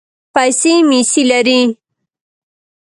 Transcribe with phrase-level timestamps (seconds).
[0.33, 1.61] پیسې مېسې لرې.